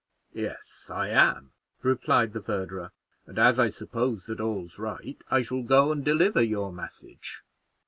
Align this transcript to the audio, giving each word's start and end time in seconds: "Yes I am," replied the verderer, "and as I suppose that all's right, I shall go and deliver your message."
"Yes 0.33 0.87
I 0.89 1.09
am," 1.09 1.51
replied 1.83 2.33
the 2.33 2.39
verderer, 2.39 2.89
"and 3.27 3.37
as 3.37 3.59
I 3.59 3.69
suppose 3.69 4.25
that 4.25 4.39
all's 4.41 4.79
right, 4.79 5.21
I 5.29 5.43
shall 5.43 5.61
go 5.61 5.91
and 5.91 6.03
deliver 6.03 6.41
your 6.41 6.73
message." 6.73 7.43